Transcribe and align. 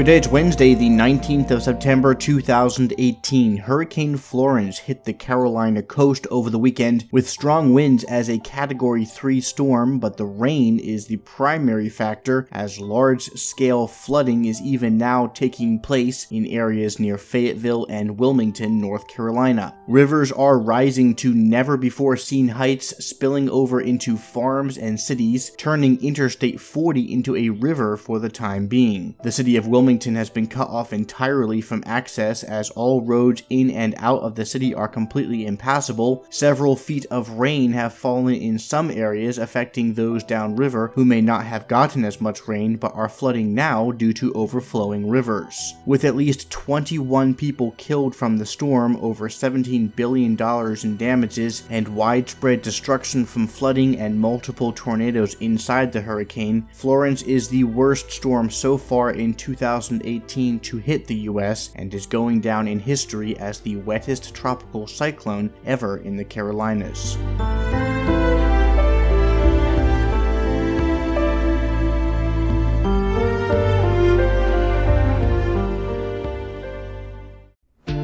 Good 0.00 0.06
day, 0.06 0.16
it's 0.16 0.28
Wednesday, 0.28 0.72
the 0.72 0.88
19th 0.88 1.50
of 1.50 1.62
September 1.62 2.14
2018. 2.14 3.58
Hurricane 3.58 4.16
Florence 4.16 4.78
hit 4.78 5.04
the 5.04 5.12
Carolina 5.12 5.82
coast 5.82 6.26
over 6.30 6.48
the 6.48 6.58
weekend 6.58 7.06
with 7.12 7.28
strong 7.28 7.74
winds 7.74 8.02
as 8.04 8.30
a 8.30 8.38
Category 8.38 9.04
3 9.04 9.42
storm, 9.42 9.98
but 9.98 10.16
the 10.16 10.24
rain 10.24 10.78
is 10.78 11.06
the 11.06 11.18
primary 11.18 11.90
factor 11.90 12.48
as 12.50 12.80
large 12.80 13.24
scale 13.32 13.86
flooding 13.86 14.46
is 14.46 14.58
even 14.62 14.96
now 14.96 15.26
taking 15.26 15.78
place 15.78 16.26
in 16.30 16.46
areas 16.46 16.98
near 16.98 17.18
Fayetteville 17.18 17.86
and 17.90 18.18
Wilmington, 18.18 18.80
North 18.80 19.06
Carolina. 19.06 19.76
Rivers 19.86 20.32
are 20.32 20.58
rising 20.58 21.14
to 21.16 21.34
never 21.34 21.76
before 21.76 22.16
seen 22.16 22.48
heights, 22.48 23.04
spilling 23.04 23.50
over 23.50 23.82
into 23.82 24.16
farms 24.16 24.78
and 24.78 24.98
cities, 24.98 25.52
turning 25.58 26.02
Interstate 26.02 26.58
40 26.58 27.12
into 27.12 27.36
a 27.36 27.50
river 27.50 27.98
for 27.98 28.18
the 28.18 28.30
time 28.30 28.66
being. 28.66 29.14
The 29.22 29.30
city 29.30 29.56
of 29.56 29.66
Wilmington 29.66 29.89
Wilmington 29.90 30.14
has 30.14 30.30
been 30.30 30.46
cut 30.46 30.68
off 30.68 30.92
entirely 30.92 31.60
from 31.60 31.82
access 31.84 32.44
as 32.44 32.70
all 32.70 33.00
roads 33.02 33.42
in 33.50 33.72
and 33.72 33.92
out 33.98 34.22
of 34.22 34.36
the 34.36 34.46
city 34.46 34.72
are 34.72 34.86
completely 34.86 35.46
impassable. 35.46 36.24
Several 36.30 36.76
feet 36.76 37.06
of 37.10 37.28
rain 37.30 37.72
have 37.72 37.92
fallen 37.92 38.36
in 38.36 38.56
some 38.60 38.88
areas, 38.92 39.36
affecting 39.36 39.94
those 39.94 40.22
downriver 40.22 40.92
who 40.94 41.04
may 41.04 41.20
not 41.20 41.44
have 41.44 41.66
gotten 41.66 42.04
as 42.04 42.20
much 42.20 42.46
rain 42.46 42.76
but 42.76 42.94
are 42.94 43.08
flooding 43.08 43.52
now 43.52 43.90
due 43.90 44.12
to 44.12 44.32
overflowing 44.34 45.10
rivers. 45.10 45.74
With 45.86 46.04
at 46.04 46.14
least 46.14 46.52
21 46.52 47.34
people 47.34 47.74
killed 47.76 48.14
from 48.14 48.38
the 48.38 48.46
storm, 48.46 48.96
over 49.02 49.28
$17 49.28 49.96
billion 49.96 50.38
in 50.84 50.96
damages, 50.96 51.64
and 51.68 51.88
widespread 51.88 52.62
destruction 52.62 53.24
from 53.24 53.48
flooding 53.48 53.98
and 53.98 54.20
multiple 54.20 54.72
tornadoes 54.72 55.34
inside 55.40 55.90
the 55.90 56.00
hurricane, 56.00 56.68
Florence 56.74 57.22
is 57.22 57.48
the 57.48 57.64
worst 57.64 58.12
storm 58.12 58.48
so 58.48 58.78
far 58.78 59.10
in 59.10 59.34
2000. 59.34 59.79
2018 59.88 60.60
to 60.60 60.76
hit 60.76 61.06
the 61.06 61.14
US 61.14 61.70
and 61.76 61.92
is 61.94 62.06
going 62.06 62.40
down 62.40 62.68
in 62.68 62.78
history 62.78 63.38
as 63.38 63.60
the 63.60 63.76
wettest 63.76 64.34
tropical 64.34 64.86
cyclone 64.86 65.52
ever 65.64 65.98
in 65.98 66.16
the 66.16 66.24
Carolinas. 66.24 67.16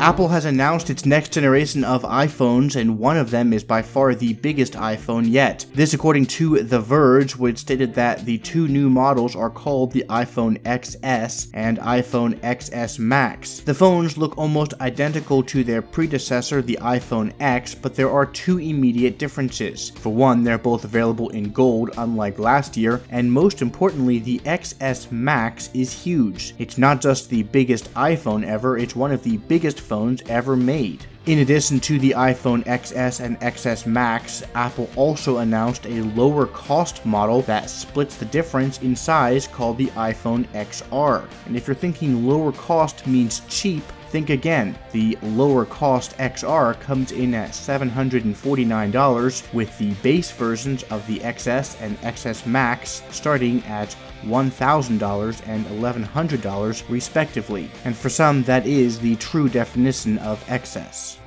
Apple 0.06 0.28
has 0.28 0.44
announced 0.44 0.88
its 0.88 1.04
next 1.04 1.32
generation 1.32 1.82
of 1.82 2.04
iPhones, 2.04 2.76
and 2.76 2.96
one 2.96 3.16
of 3.16 3.32
them 3.32 3.52
is 3.52 3.64
by 3.64 3.82
far 3.82 4.14
the 4.14 4.34
biggest 4.34 4.74
iPhone 4.74 5.28
yet. 5.28 5.66
This, 5.74 5.94
according 5.94 6.26
to 6.26 6.62
The 6.62 6.78
Verge, 6.78 7.34
which 7.34 7.58
stated 7.58 7.92
that 7.94 8.24
the 8.24 8.38
two 8.38 8.68
new 8.68 8.88
models 8.88 9.34
are 9.34 9.50
called 9.50 9.90
the 9.90 10.04
iPhone 10.08 10.60
XS 10.62 11.48
and 11.54 11.78
iPhone 11.78 12.38
XS 12.38 13.00
Max. 13.00 13.58
The 13.58 13.74
phones 13.74 14.16
look 14.16 14.38
almost 14.38 14.74
identical 14.80 15.42
to 15.42 15.64
their 15.64 15.82
predecessor, 15.82 16.62
the 16.62 16.78
iPhone 16.80 17.32
X, 17.40 17.74
but 17.74 17.96
there 17.96 18.08
are 18.12 18.26
two 18.26 18.58
immediate 18.58 19.18
differences. 19.18 19.90
For 19.90 20.14
one, 20.14 20.44
they're 20.44 20.56
both 20.56 20.84
available 20.84 21.30
in 21.30 21.50
gold, 21.50 21.90
unlike 21.98 22.38
last 22.38 22.76
year, 22.76 23.02
and 23.10 23.32
most 23.32 23.60
importantly, 23.60 24.20
the 24.20 24.38
XS 24.44 25.10
Max 25.10 25.68
is 25.74 25.92
huge. 25.92 26.54
It's 26.60 26.78
not 26.78 27.00
just 27.00 27.28
the 27.28 27.42
biggest 27.42 27.92
iPhone 27.94 28.46
ever, 28.46 28.78
it's 28.78 28.94
one 28.94 29.10
of 29.10 29.24
the 29.24 29.38
biggest 29.38 29.80
phones 29.80 29.95
phones 29.96 30.20
ever 30.28 30.56
made. 30.56 31.06
In 31.24 31.38
addition 31.38 31.80
to 31.80 31.98
the 31.98 32.10
iPhone 32.10 32.62
XS 32.64 33.24
and 33.24 33.40
XS 33.40 33.86
Max, 33.86 34.42
Apple 34.54 34.90
also 34.94 35.38
announced 35.38 35.86
a 35.86 36.02
lower 36.20 36.46
cost 36.46 37.04
model 37.06 37.40
that 37.42 37.70
splits 37.70 38.16
the 38.16 38.26
difference 38.26 38.82
in 38.82 38.94
size 38.94 39.48
called 39.48 39.78
the 39.78 39.86
iPhone 39.96 40.44
XR. 40.48 41.26
And 41.46 41.56
if 41.56 41.66
you're 41.66 41.74
thinking 41.74 42.28
lower 42.28 42.52
cost 42.52 43.06
means 43.06 43.40
cheap, 43.48 43.82
Think 44.08 44.30
again, 44.30 44.78
the 44.92 45.18
lower 45.20 45.66
cost 45.66 46.16
XR 46.18 46.78
comes 46.80 47.10
in 47.10 47.34
at 47.34 47.50
$749 47.50 49.52
with 49.52 49.78
the 49.78 49.92
base 49.94 50.30
versions 50.30 50.84
of 50.84 51.04
the 51.08 51.18
XS 51.18 51.76
and 51.80 52.00
XS 52.02 52.46
Max 52.46 53.02
starting 53.10 53.64
at 53.64 53.96
$1,000 54.22 55.48
and 55.48 55.66
$1,100 55.66 56.88
respectively, 56.88 57.70
and 57.84 57.96
for 57.96 58.08
some 58.08 58.42
that 58.44 58.66
is 58.66 58.98
the 59.00 59.16
true 59.16 59.48
definition 59.48 60.18
of 60.18 60.44
excess. 60.48 61.18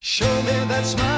Show 0.00 0.42
me 0.42 0.52
that 0.68 0.84
smile 0.86 1.15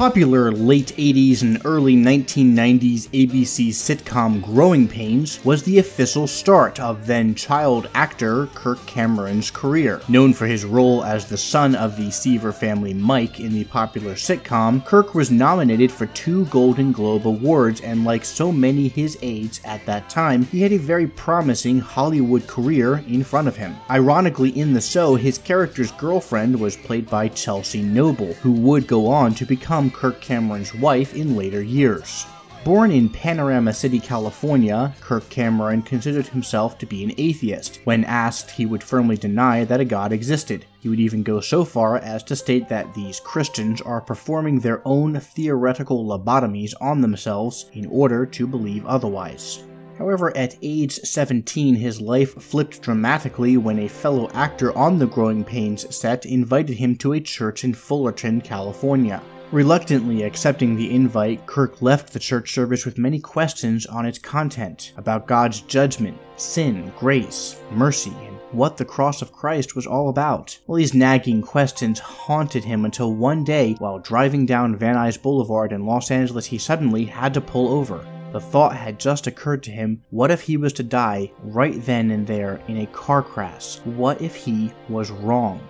Popular 0.00 0.50
late 0.50 0.94
80s 0.96 1.42
and 1.42 1.60
early 1.66 1.94
1990s 1.94 3.10
ABC 3.10 3.68
sitcom 3.68 4.42
Growing 4.42 4.88
Pains 4.88 5.44
was 5.44 5.62
the 5.62 5.78
official 5.78 6.26
start 6.26 6.80
of 6.80 7.06
then 7.06 7.34
child 7.34 7.90
actor 7.92 8.46
Kirk 8.54 8.78
Cameron's 8.86 9.50
career. 9.50 10.00
Known 10.08 10.32
for 10.32 10.46
his 10.46 10.64
role 10.64 11.04
as 11.04 11.26
the 11.26 11.36
son 11.36 11.74
of 11.74 11.98
the 11.98 12.10
Seaver 12.10 12.50
family 12.50 12.94
Mike 12.94 13.40
in 13.40 13.52
the 13.52 13.64
popular 13.64 14.14
sitcom, 14.14 14.82
Kirk 14.86 15.14
was 15.14 15.30
nominated 15.30 15.92
for 15.92 16.06
two 16.06 16.46
Golden 16.46 16.92
Globe 16.92 17.26
Awards, 17.26 17.82
and 17.82 18.02
like 18.02 18.24
so 18.24 18.50
many 18.50 18.88
his 18.88 19.18
aides 19.20 19.60
at 19.66 19.84
that 19.84 20.08
time, 20.08 20.44
he 20.46 20.62
had 20.62 20.72
a 20.72 20.78
very 20.78 21.08
promising 21.08 21.78
Hollywood 21.78 22.46
career 22.46 23.04
in 23.06 23.22
front 23.22 23.48
of 23.48 23.56
him. 23.58 23.76
Ironically, 23.90 24.58
in 24.58 24.72
the 24.72 24.80
show, 24.80 25.14
his 25.16 25.36
character's 25.36 25.92
girlfriend 25.92 26.58
was 26.58 26.74
played 26.74 27.10
by 27.10 27.28
Chelsea 27.28 27.82
Noble, 27.82 28.32
who 28.40 28.52
would 28.52 28.86
go 28.86 29.06
on 29.06 29.34
to 29.34 29.44
become 29.44 29.89
Kirk 29.90 30.20
Cameron's 30.20 30.74
wife 30.74 31.14
in 31.14 31.36
later 31.36 31.62
years. 31.62 32.26
Born 32.62 32.90
in 32.90 33.08
Panorama 33.08 33.72
City, 33.72 33.98
California, 33.98 34.94
Kirk 35.00 35.26
Cameron 35.30 35.80
considered 35.80 36.26
himself 36.26 36.76
to 36.76 36.84
be 36.84 37.02
an 37.02 37.14
atheist. 37.16 37.80
When 37.84 38.04
asked, 38.04 38.50
he 38.50 38.66
would 38.66 38.82
firmly 38.82 39.16
deny 39.16 39.64
that 39.64 39.80
a 39.80 39.84
god 39.84 40.12
existed. 40.12 40.66
He 40.78 40.90
would 40.90 41.00
even 41.00 41.22
go 41.22 41.40
so 41.40 41.64
far 41.64 41.96
as 41.96 42.22
to 42.24 42.36
state 42.36 42.68
that 42.68 42.94
these 42.94 43.18
Christians 43.18 43.80
are 43.80 44.02
performing 44.02 44.60
their 44.60 44.82
own 44.84 45.18
theoretical 45.18 46.04
lobotomies 46.04 46.74
on 46.82 47.00
themselves 47.00 47.70
in 47.72 47.86
order 47.86 48.26
to 48.26 48.46
believe 48.46 48.84
otherwise. 48.84 49.64
However, 49.96 50.36
at 50.36 50.56
age 50.60 50.94
17, 50.94 51.74
his 51.74 51.98
life 51.98 52.34
flipped 52.42 52.82
dramatically 52.82 53.56
when 53.56 53.78
a 53.78 53.88
fellow 53.88 54.28
actor 54.34 54.76
on 54.76 54.98
the 54.98 55.06
Growing 55.06 55.44
Pains 55.44 55.94
set 55.94 56.26
invited 56.26 56.76
him 56.76 56.94
to 56.96 57.14
a 57.14 57.20
church 57.20 57.64
in 57.64 57.72
Fullerton, 57.72 58.42
California. 58.42 59.22
Reluctantly 59.52 60.22
accepting 60.22 60.76
the 60.76 60.94
invite, 60.94 61.44
Kirk 61.44 61.82
left 61.82 62.12
the 62.12 62.20
church 62.20 62.54
service 62.54 62.84
with 62.84 62.98
many 62.98 63.18
questions 63.18 63.84
on 63.84 64.06
its 64.06 64.16
content 64.16 64.92
about 64.96 65.26
God's 65.26 65.62
judgment, 65.62 66.16
sin, 66.36 66.92
grace, 66.96 67.60
mercy, 67.72 68.12
and 68.28 68.38
what 68.52 68.76
the 68.76 68.84
cross 68.84 69.22
of 69.22 69.32
Christ 69.32 69.74
was 69.74 69.88
all 69.88 70.08
about. 70.08 70.56
Well, 70.68 70.76
these 70.76 70.94
nagging 70.94 71.42
questions 71.42 71.98
haunted 71.98 72.62
him 72.62 72.84
until 72.84 73.12
one 73.12 73.42
day, 73.42 73.74
while 73.80 73.98
driving 73.98 74.46
down 74.46 74.76
Van 74.76 74.94
Nuys 74.94 75.20
Boulevard 75.20 75.72
in 75.72 75.84
Los 75.84 76.12
Angeles, 76.12 76.46
he 76.46 76.58
suddenly 76.58 77.04
had 77.04 77.34
to 77.34 77.40
pull 77.40 77.74
over. 77.74 78.06
The 78.30 78.38
thought 78.38 78.76
had 78.76 79.00
just 79.00 79.26
occurred 79.26 79.64
to 79.64 79.72
him 79.72 80.04
what 80.10 80.30
if 80.30 80.42
he 80.42 80.58
was 80.58 80.72
to 80.74 80.84
die 80.84 81.32
right 81.42 81.84
then 81.84 82.12
and 82.12 82.24
there 82.24 82.60
in 82.68 82.82
a 82.82 82.86
car 82.86 83.20
crash? 83.20 83.78
What 83.78 84.22
if 84.22 84.36
he 84.36 84.72
was 84.88 85.10
wrong? 85.10 85.60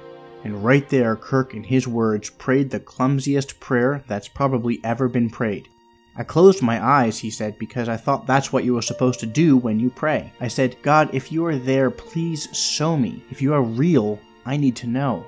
And 0.43 0.65
right 0.65 0.89
there, 0.89 1.17
Kirk, 1.17 1.55
in 1.55 1.65
his 1.65 1.87
words, 1.87 2.31
prayed 2.31 2.71
the 2.71 2.81
clumsiest 2.81 3.61
prayer 3.61 4.03
that's 4.07 4.29
probably 4.29 4.81
ever 4.83 5.09
been 5.09 5.29
prayed. 5.29 5.69
I 6.17 6.25
closed 6.25 6.63
my 6.63 6.85
eyes, 6.85 7.19
he 7.19 7.31
said, 7.31 7.59
because 7.59 7.89
I 7.89 7.97
thought 7.97 8.27
that's 8.27 8.53
what 8.53 8.65
you 8.65 8.75
were 8.75 8.83
supposed 8.83 9.21
to 9.21 9.27
do 9.27 9.57
when 9.57 9.79
you 9.79 9.91
pray. 9.91 10.33
I 10.41 10.49
said, 10.49 10.77
God, 10.83 11.11
if 11.13 11.31
you 11.31 11.45
are 11.47 11.57
there, 11.57 11.91
please 11.91 12.49
show 12.53 12.97
me. 12.97 13.23
If 13.31 13.41
you 13.41 13.55
are 13.55 13.63
real, 13.63 14.19
I 14.45 14.57
need 14.57 14.77
to 14.77 14.87
know. 14.87 15.25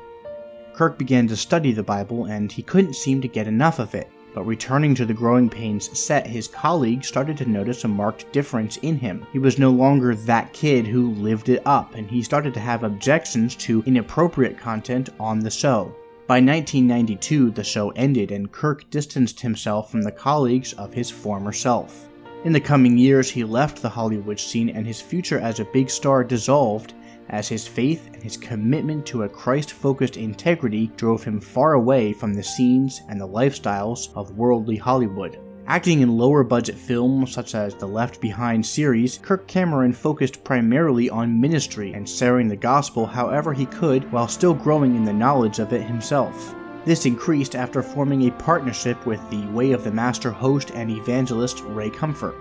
Kirk 0.75 0.99
began 0.99 1.29
to 1.29 1.37
study 1.37 1.73
the 1.73 1.82
Bible, 1.82 2.25
and 2.25 2.50
he 2.50 2.62
couldn't 2.62 2.97
seem 2.97 3.20
to 3.20 3.29
get 3.29 3.47
enough 3.47 3.79
of 3.79 3.94
it. 3.94 4.11
But 4.34 4.44
returning 4.44 4.94
to 4.94 5.05
the 5.05 5.12
Growing 5.12 5.50
Pains 5.50 5.99
set, 5.99 6.26
his 6.26 6.49
colleagues 6.49 7.06
started 7.06 7.37
to 7.38 7.49
notice 7.49 7.84
a 7.84 7.88
marked 7.88 8.32
difference 8.32 8.79
in 8.79 8.99
him. 8.99 9.26
He 9.32 9.38
was 9.38 9.58
no 9.58 9.70
longer 9.70 10.14
that 10.14 10.52
kid 10.52 10.87
who 10.87 11.11
lived 11.11 11.49
it 11.49 11.62
up, 11.67 11.94
and 11.94 12.11
he 12.11 12.23
started 12.23 12.55
to 12.55 12.61
have 12.61 12.82
objections 12.82 13.55
to 13.56 13.82
inappropriate 13.84 14.58
content 14.58 15.11
on 15.20 15.40
the 15.40 15.50
show. 15.50 15.94
By 16.26 16.37
1992, 16.37 17.50
the 17.50 17.64
show 17.64 17.90
ended, 17.90 18.31
and 18.32 18.50
Kirk 18.50 18.88
distanced 18.88 19.40
himself 19.40 19.90
from 19.90 20.02
the 20.02 20.12
colleagues 20.12 20.73
of 20.75 20.94
his 20.94 21.11
former 21.11 21.52
self. 21.52 22.08
In 22.44 22.52
the 22.52 22.61
coming 22.61 22.96
years, 22.96 23.31
he 23.31 23.44
left 23.44 23.82
the 23.82 23.88
Hollywood 23.88 24.40
scene 24.40 24.70
and 24.70 24.87
his 24.87 25.00
future 25.00 25.38
as 25.38 25.61
a 25.61 25.64
big 25.67 25.90
star 25.90 26.25
dissolved 26.25 26.94
as 27.29 27.49
his 27.49 27.67
faith 27.67 28.09
and 28.13 28.23
his 28.23 28.37
commitment 28.37 29.07
to 29.07 29.23
a 29.23 29.29
Christ 29.29 29.73
focused 29.73 30.17
integrity 30.17 30.89
drove 30.97 31.25
him 31.25 31.41
far 31.41 31.75
away 31.75 32.13
from 32.13 32.35
the 32.35 32.43
scenes 32.43 33.03
and 33.09 33.21
the 33.21 33.29
lifestyles 33.29 34.15
of 34.15 34.37
worldly 34.37 34.77
Hollywood. 34.77 35.39
Acting 35.67 36.01
in 36.01 36.19
lower 36.19 36.43
budget 36.43 36.75
films 36.75 37.33
such 37.33 37.55
as 37.55 37.75
the 37.75 37.87
Left 37.87 38.21
Behind 38.21 38.67
series, 38.67 39.19
Kirk 39.19 39.47
Cameron 39.47 39.93
focused 39.93 40.43
primarily 40.43 41.09
on 41.09 41.41
ministry 41.41 41.93
and 41.93 42.09
sharing 42.09 42.49
the 42.49 42.57
gospel 42.57 43.07
however 43.07 43.53
he 43.53 43.67
could 43.67 44.11
while 44.11 44.27
still 44.27 44.55
growing 44.55 44.97
in 44.97 45.05
the 45.05 45.13
knowledge 45.13 45.61
of 45.61 45.73
it 45.73 45.83
himself. 45.83 46.55
This 46.85 47.07
increased 47.07 47.55
after 47.55 47.81
forming 47.81 48.27
a 48.27 48.33
partnership 48.33 49.07
with 49.07 49.21
the 49.31 49.47
Way 49.53 49.71
of 49.71 49.85
the 49.85 49.93
Master 49.93 50.33
host 50.33 50.73
and 50.73 50.91
evangelist 50.91 51.61
Ray 51.61 51.91
Comfort. 51.91 52.35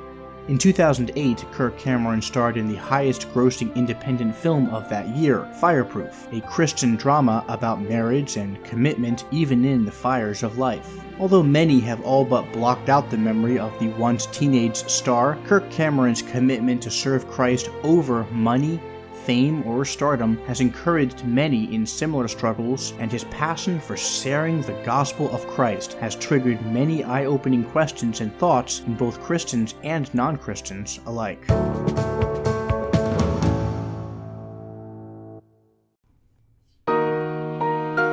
In 0.48 0.58
2008, 0.58 1.46
Kirk 1.52 1.78
Cameron 1.78 2.20
starred 2.20 2.58
in 2.58 2.68
the 2.68 2.76
highest 2.76 3.32
grossing 3.32 3.74
independent 3.76 4.36
film 4.36 4.70
of 4.70 4.90
that 4.90 5.08
year, 5.10 5.48
Fireproof, 5.60 6.28
a 6.34 6.42
Christian 6.42 6.96
drama 6.96 7.46
about 7.48 7.80
marriage 7.80 8.38
and 8.38 8.62
commitment 8.66 9.24
even 9.32 9.64
in 9.64 9.86
the 9.86 9.92
fires 9.92 10.42
of 10.42 10.58
life. 10.58 11.00
Although 11.20 11.44
many 11.44 11.80
have 11.82 12.02
all 12.02 12.26
but 12.26 12.52
blocked 12.54 12.90
out 12.90 13.12
the 13.12 13.18
memory 13.18 13.60
of 13.60 13.78
the 13.80 13.90
once 13.90 14.26
teenage 14.26 14.78
star, 14.78 15.38
Kirk 15.46 15.70
Cameron's 15.70 16.24
commitment 16.24 16.82
to 16.82 16.90
serve 16.90 17.30
Christ 17.30 17.70
over 17.84 18.24
money, 18.32 18.82
fame, 19.26 19.64
or 19.66 19.86
stardom 19.86 20.38
has 20.46 20.62
encouraged 20.62 21.26
many 21.26 21.74
in 21.74 21.86
similar 21.86 22.28
struggles, 22.28 22.94
and 23.00 23.12
his 23.12 23.24
passion 23.26 23.80
for 23.80 23.98
sharing 23.98 24.62
the 24.62 24.80
gospel 24.84 25.30
of 25.32 25.48
Christ 25.48 25.94
has 25.94 26.16
triggered 26.16 26.66
many 26.66 27.04
eye 27.04 27.26
opening 27.26 27.64
questions 27.64 28.22
and 28.22 28.34
thoughts 28.36 28.82
in 28.82 28.96
both 28.96 29.22
Christians 29.22 29.76
and 29.84 30.14
non 30.14 30.38
Christians 30.38 31.00
alike. 31.06 31.46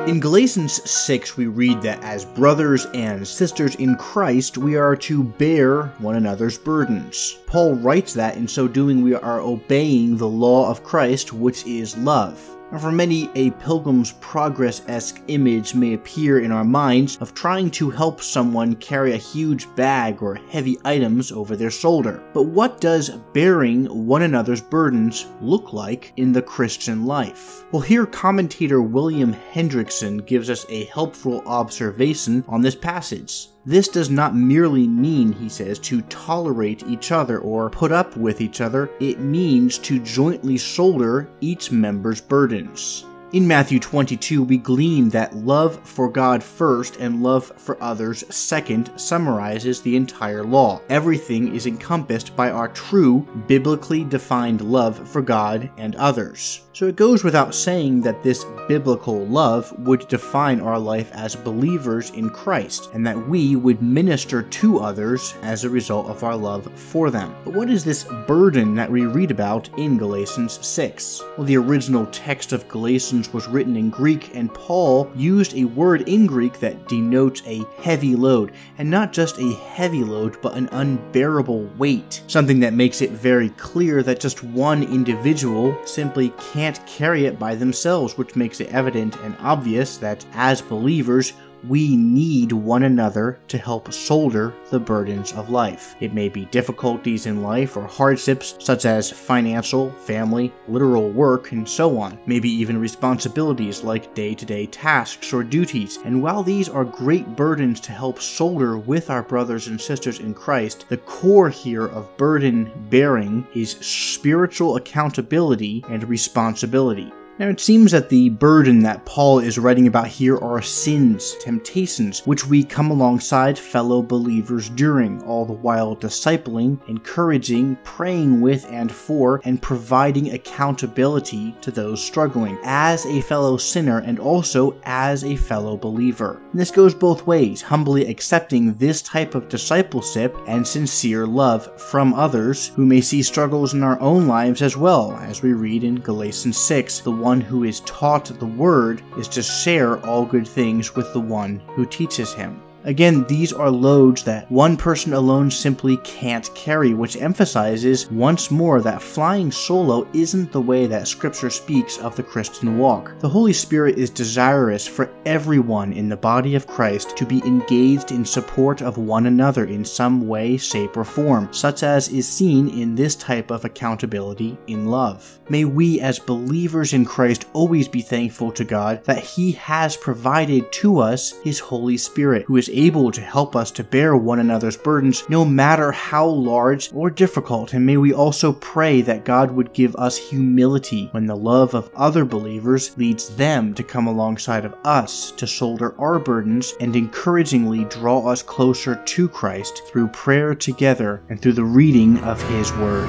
In 0.09 0.19
Galatians 0.19 0.89
6, 0.89 1.37
we 1.37 1.45
read 1.45 1.83
that 1.83 2.03
as 2.03 2.25
brothers 2.25 2.87
and 2.95 3.27
sisters 3.27 3.75
in 3.75 3.95
Christ, 3.95 4.57
we 4.57 4.75
are 4.75 4.95
to 4.95 5.23
bear 5.23 5.93
one 5.99 6.15
another's 6.15 6.57
burdens. 6.57 7.37
Paul 7.45 7.75
writes 7.75 8.15
that 8.15 8.35
in 8.35 8.47
so 8.47 8.67
doing, 8.67 9.03
we 9.03 9.13
are 9.13 9.39
obeying 9.39 10.17
the 10.17 10.27
law 10.27 10.67
of 10.67 10.83
Christ, 10.83 11.31
which 11.31 11.63
is 11.67 11.95
love. 11.95 12.41
For 12.77 12.91
many, 12.91 13.31
a 13.33 13.49
Pilgrim's 13.51 14.11
Progress 14.21 14.83
esque 14.87 15.21
image 15.27 15.73
may 15.73 15.95
appear 15.95 16.39
in 16.39 16.51
our 16.51 16.63
minds 16.63 17.17
of 17.17 17.33
trying 17.33 17.71
to 17.71 17.89
help 17.89 18.21
someone 18.21 18.75
carry 18.75 19.13
a 19.13 19.17
huge 19.17 19.67
bag 19.75 20.21
or 20.21 20.35
heavy 20.35 20.77
items 20.85 21.31
over 21.31 21.55
their 21.55 21.71
shoulder. 21.71 22.21
But 22.31 22.43
what 22.43 22.79
does 22.79 23.09
bearing 23.33 23.85
one 23.85 24.21
another's 24.21 24.61
burdens 24.61 25.25
look 25.41 25.73
like 25.73 26.13
in 26.17 26.31
the 26.31 26.43
Christian 26.43 27.05
life? 27.07 27.65
Well, 27.71 27.81
here 27.81 28.05
commentator 28.05 28.83
William 28.83 29.33
Hendriksen 29.33 30.25
gives 30.27 30.51
us 30.51 30.67
a 30.69 30.85
helpful 30.85 31.41
observation 31.47 32.45
on 32.47 32.61
this 32.61 32.75
passage. 32.75 33.47
This 33.65 33.87
does 33.87 34.09
not 34.09 34.35
merely 34.35 34.87
mean, 34.87 35.33
he 35.33 35.49
says, 35.49 35.79
to 35.79 36.01
tolerate 36.03 36.83
each 36.87 37.11
other 37.11 37.39
or 37.39 37.69
put 37.69 37.91
up 37.91 38.15
with 38.15 38.39
each 38.41 38.61
other, 38.61 38.89
it 38.99 39.19
means 39.19 39.77
to 39.79 39.99
jointly 39.99 40.57
shoulder 40.57 41.29
each 41.41 41.71
member's 41.71 42.21
burdens. 42.21 43.05
In 43.31 43.47
Matthew 43.47 43.79
22, 43.79 44.41
we 44.41 44.57
glean 44.57 45.09
that 45.09 45.35
love 45.35 45.79
for 45.87 46.09
God 46.09 46.41
first 46.41 46.95
and 46.95 47.21
love 47.21 47.53
for 47.57 47.77
others 47.79 48.23
second 48.33 48.91
summarizes 48.95 49.83
the 49.83 49.95
entire 49.95 50.43
law. 50.43 50.81
Everything 50.89 51.55
is 51.55 51.67
encompassed 51.67 52.35
by 52.35 52.49
our 52.49 52.69
true, 52.69 53.27
biblically 53.45 54.03
defined 54.03 54.61
love 54.61 55.07
for 55.07 55.21
God 55.21 55.69
and 55.77 55.95
others. 55.97 56.61
So 56.73 56.87
it 56.87 56.95
goes 56.95 57.23
without 57.23 57.53
saying 57.53 58.01
that 58.01 58.23
this 58.23 58.45
biblical 58.67 59.25
love 59.27 59.77
would 59.79 60.07
define 60.07 60.61
our 60.61 60.79
life 60.79 61.11
as 61.13 61.35
believers 61.35 62.09
in 62.11 62.29
Christ, 62.29 62.89
and 62.93 63.05
that 63.05 63.27
we 63.27 63.57
would 63.57 63.81
minister 63.81 64.43
to 64.43 64.79
others 64.79 65.35
as 65.41 65.65
a 65.65 65.69
result 65.69 66.07
of 66.07 66.23
our 66.23 66.37
love 66.37 66.71
for 66.79 67.11
them. 67.11 67.35
But 67.43 67.53
what 67.53 67.69
is 67.69 67.83
this 67.83 68.05
burden 68.25 68.75
that 68.75 68.89
we 68.89 69.05
read 69.05 69.29
about 69.29 69.69
in 69.77 69.97
Galatians 69.97 70.65
6? 70.65 71.21
Well, 71.37 71.45
the 71.45 71.57
original 71.57 72.05
text 72.07 72.53
of 72.53 72.67
Galatians 72.69 73.18
was 73.27 73.47
written 73.49 73.75
in 73.75 73.89
Greek, 73.89 74.33
and 74.33 74.53
Paul 74.53 75.11
used 75.15 75.53
a 75.53 75.65
word 75.65 76.07
in 76.07 76.25
Greek 76.25 76.59
that 76.59 76.87
denotes 76.87 77.43
a 77.45 77.65
heavy 77.81 78.15
load, 78.15 78.53
and 78.77 78.89
not 78.89 79.11
just 79.11 79.37
a 79.37 79.53
heavy 79.55 80.05
load, 80.05 80.41
but 80.41 80.55
an 80.55 80.69
unbearable 80.71 81.65
weight. 81.77 82.23
Something 82.27 82.61
that 82.61 82.73
makes 82.73 83.01
it 83.01 83.11
very 83.11 83.49
clear 83.49 84.01
that 84.03 84.21
just 84.21 84.43
one 84.43 84.83
individual 84.83 85.77
simply 85.85 86.29
can't 86.53 86.69
can't 86.69 86.85
carry 86.85 87.25
it 87.25 87.39
by 87.39 87.55
themselves, 87.55 88.15
which 88.15 88.35
makes 88.35 88.59
it 88.59 88.67
evident 88.69 89.15
and 89.23 89.35
obvious 89.39 89.97
that 89.97 90.23
as 90.33 90.61
believers, 90.61 91.33
we 91.67 91.95
need 91.95 92.51
one 92.51 92.83
another 92.83 93.39
to 93.47 93.57
help 93.57 93.91
shoulder 93.91 94.53
the 94.69 94.79
burdens 94.79 95.33
of 95.33 95.49
life. 95.49 95.95
It 95.99 96.13
may 96.13 96.29
be 96.29 96.45
difficulties 96.45 97.25
in 97.25 97.41
life 97.41 97.75
or 97.75 97.85
hardships 97.87 98.55
such 98.59 98.85
as 98.85 99.11
financial, 99.11 99.91
family, 99.91 100.53
literal 100.67 101.09
work, 101.09 101.51
and 101.51 101.67
so 101.67 101.97
on. 101.99 102.17
Maybe 102.25 102.49
even 102.49 102.77
responsibilities 102.77 103.83
like 103.83 104.13
day 104.15 104.33
to 104.35 104.45
day 104.45 104.65
tasks 104.67 105.33
or 105.33 105.43
duties. 105.43 105.97
And 106.05 106.21
while 106.21 106.43
these 106.43 106.69
are 106.69 106.85
great 106.85 107.35
burdens 107.35 107.79
to 107.81 107.91
help 107.91 108.19
shoulder 108.19 108.77
with 108.77 109.09
our 109.09 109.23
brothers 109.23 109.67
and 109.67 109.79
sisters 109.79 110.19
in 110.19 110.33
Christ, 110.33 110.85
the 110.89 110.97
core 110.97 111.49
here 111.49 111.87
of 111.87 112.15
burden 112.17 112.71
bearing 112.89 113.47
is 113.53 113.71
spiritual 113.71 114.75
accountability 114.75 115.83
and 115.89 116.07
responsibility. 116.07 117.11
Now, 117.39 117.47
it 117.47 117.61
seems 117.61 117.93
that 117.93 118.09
the 118.09 118.27
burden 118.27 118.79
that 118.79 119.05
Paul 119.05 119.39
is 119.39 119.57
writing 119.57 119.87
about 119.87 120.07
here 120.07 120.37
are 120.39 120.61
sins, 120.61 121.37
temptations, 121.39 122.19
which 122.27 122.45
we 122.45 122.65
come 122.65 122.91
alongside 122.91 123.57
fellow 123.57 124.01
believers 124.01 124.67
during, 124.67 125.23
all 125.23 125.45
the 125.45 125.53
while 125.53 125.95
discipling, 125.95 126.85
encouraging, 126.89 127.77
praying 127.85 128.41
with 128.41 128.69
and 128.69 128.91
for, 128.91 129.39
and 129.45 129.61
providing 129.61 130.33
accountability 130.33 131.55
to 131.61 131.71
those 131.71 132.03
struggling, 132.03 132.57
as 132.65 133.05
a 133.05 133.21
fellow 133.21 133.55
sinner 133.55 133.99
and 133.99 134.19
also 134.19 134.77
as 134.83 135.23
a 135.23 135.37
fellow 135.37 135.77
believer. 135.77 136.41
And 136.51 136.59
this 136.59 136.71
goes 136.71 136.93
both 136.93 137.25
ways, 137.25 137.61
humbly 137.61 138.05
accepting 138.07 138.73
this 138.73 139.01
type 139.01 139.33
of 139.33 139.47
discipleship 139.47 140.35
and 140.45 140.67
sincere 140.67 141.25
love 141.25 141.79
from 141.79 142.13
others 142.15 142.67
who 142.75 142.85
may 142.85 142.99
see 142.99 143.23
struggles 143.23 143.73
in 143.73 143.81
our 143.81 143.97
own 144.01 144.27
lives 144.27 144.61
as 144.61 144.75
well, 144.75 145.13
as 145.21 145.41
we 145.41 145.53
read 145.53 145.85
in 145.85 146.01
Galatians 146.01 146.57
6, 146.57 146.99
the 146.99 147.11
one 147.11 147.28
who 147.39 147.63
is 147.63 147.81
taught 147.81 148.25
the 148.25 148.45
word 148.45 149.03
is 149.17 149.27
to 149.27 149.43
share 149.43 149.99
all 150.05 150.25
good 150.25 150.47
things 150.47 150.95
with 150.95 151.11
the 151.13 151.19
one 151.19 151.61
who 151.75 151.85
teaches 151.85 152.33
him. 152.33 152.61
Again, 152.85 153.25
these 153.27 153.51
are 153.51 153.69
loads 153.69 154.23
that 154.23 154.49
one 154.49 154.77
person 154.77 155.13
alone 155.13 155.51
simply 155.51 155.97
can't 155.97 156.49
carry, 156.55 156.93
which 156.93 157.17
emphasizes 157.17 158.09
once 158.09 158.49
more 158.49 158.81
that 158.81 159.01
flying 159.01 159.51
solo 159.51 160.07
isn't 160.13 160.51
the 160.51 160.61
way 160.61 160.87
that 160.87 161.07
Scripture 161.07 161.49
speaks 161.49 161.97
of 161.97 162.15
the 162.15 162.23
Christian 162.23 162.77
walk. 162.77 163.19
The 163.19 163.27
Holy 163.27 163.51
Spirit 163.51 163.97
is 163.97 164.09
desirous 164.09 164.87
for 164.87 165.11
everyone 165.25 165.91
in 165.91 166.07
the 166.07 166.15
body 166.15 166.55
of 166.55 166.67
Christ 166.67 167.17
to 167.17 167.25
be 167.25 167.39
engaged 167.45 168.11
in 168.11 168.23
support 168.23 168.81
of 168.81 168.97
one 168.97 169.25
another 169.25 169.65
in 169.65 169.83
some 169.83 170.27
way, 170.27 170.55
shape, 170.55 170.95
or 170.95 171.03
form, 171.03 171.51
such 171.51 171.83
as 171.83 172.07
is 172.07 172.27
seen 172.27 172.69
in 172.69 172.95
this 172.95 173.15
type 173.15 173.51
of 173.51 173.65
accountability 173.65 174.57
in 174.67 174.85
love. 174.85 175.39
May 175.49 175.65
we, 175.65 175.99
as 175.99 176.19
believers 176.19 176.93
in 176.93 177.03
Christ, 177.03 177.45
always 177.53 177.87
be 177.87 178.01
thankful 178.01 178.51
to 178.53 178.63
God 178.63 179.03
that 179.03 179.23
He 179.23 179.51
has 179.53 179.97
provided 179.97 180.71
to 180.73 180.99
us 180.99 181.33
His 181.43 181.59
Holy 181.59 181.97
Spirit, 181.97 182.45
who 182.45 182.57
is 182.57 182.68
able 182.69 183.11
to 183.11 183.21
help 183.21 183.55
us 183.55 183.71
to 183.71 183.83
bear 183.83 184.15
one 184.15 184.39
another's 184.39 184.77
burdens, 184.77 185.23
no 185.29 185.43
matter 185.43 185.91
how 185.91 186.25
large 186.25 186.91
or 186.93 187.09
difficult. 187.09 187.73
And 187.73 187.85
may 187.85 187.97
we 187.97 188.13
also 188.13 188.53
pray 188.53 189.01
that 189.01 189.25
God 189.25 189.51
would 189.51 189.73
give 189.73 189.95
us 189.95 190.17
humility 190.17 191.07
when 191.11 191.25
the 191.25 191.35
love 191.35 191.73
of 191.73 191.89
other 191.95 192.25
believers 192.25 192.97
leads 192.97 193.35
them 193.35 193.73
to 193.73 193.83
come 193.83 194.07
alongside 194.07 194.65
of 194.65 194.75
us 194.83 195.31
to 195.31 195.45
shoulder 195.47 195.95
our 195.99 196.19
burdens 196.19 196.73
and 196.79 196.95
encouragingly 196.95 197.85
draw 197.85 198.27
us 198.27 198.41
closer 198.41 198.95
to 198.95 199.27
Christ 199.27 199.81
through 199.87 200.07
prayer 200.09 200.55
together 200.55 201.21
and 201.29 201.41
through 201.41 201.53
the 201.53 201.63
reading 201.63 202.17
of 202.19 202.41
His 202.49 202.71
Word. 202.73 203.07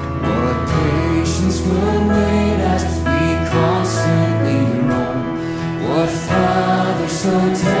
What 7.21 7.80